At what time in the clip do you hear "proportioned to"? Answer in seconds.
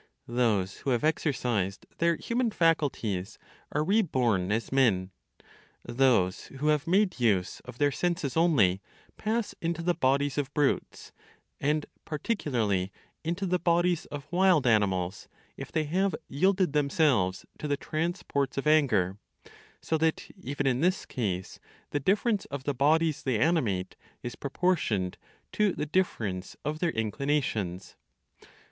24.35-25.73